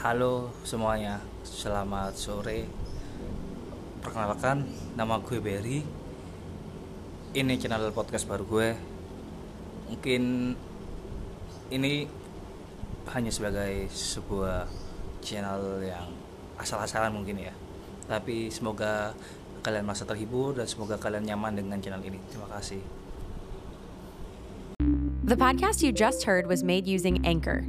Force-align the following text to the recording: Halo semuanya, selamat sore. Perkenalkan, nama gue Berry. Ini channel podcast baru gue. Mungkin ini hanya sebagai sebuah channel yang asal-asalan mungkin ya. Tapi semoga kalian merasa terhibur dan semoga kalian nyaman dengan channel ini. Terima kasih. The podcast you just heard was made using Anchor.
Halo 0.00 0.48
semuanya, 0.64 1.20
selamat 1.44 2.16
sore. 2.16 2.64
Perkenalkan, 4.00 4.64
nama 4.96 5.20
gue 5.20 5.36
Berry. 5.44 5.84
Ini 7.36 7.54
channel 7.60 7.92
podcast 7.92 8.24
baru 8.24 8.48
gue. 8.48 8.68
Mungkin 9.92 10.56
ini 11.68 12.08
hanya 13.12 13.28
sebagai 13.28 13.92
sebuah 13.92 14.64
channel 15.20 15.84
yang 15.84 16.08
asal-asalan 16.56 17.12
mungkin 17.12 17.36
ya. 17.36 17.52
Tapi 18.08 18.48
semoga 18.48 19.12
kalian 19.60 19.84
merasa 19.84 20.08
terhibur 20.08 20.56
dan 20.56 20.64
semoga 20.64 20.96
kalian 20.96 21.28
nyaman 21.28 21.60
dengan 21.60 21.76
channel 21.76 22.00
ini. 22.00 22.16
Terima 22.32 22.48
kasih. 22.48 22.80
The 25.28 25.36
podcast 25.36 25.84
you 25.84 25.92
just 25.92 26.24
heard 26.24 26.48
was 26.48 26.64
made 26.64 26.88
using 26.88 27.20
Anchor. 27.20 27.68